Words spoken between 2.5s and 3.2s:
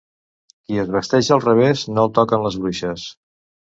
les bruixes.